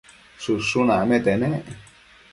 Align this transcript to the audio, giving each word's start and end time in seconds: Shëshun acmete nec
Shëshun 0.43 0.89
acmete 0.95 1.33
nec 1.41 1.65